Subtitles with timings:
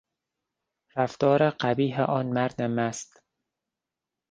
[0.95, 3.23] رفتار قبیح آن مرد مست